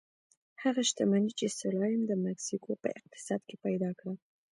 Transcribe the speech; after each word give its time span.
هغه 0.63 0.81
شتمني 0.89 1.31
چې 1.39 1.45
سلایم 1.59 2.01
د 2.07 2.11
مکسیکو 2.25 2.71
په 2.81 2.87
اقتصاد 2.99 3.41
کې 3.47 3.55
پیدا 3.65 3.89
کړه. 3.99 4.13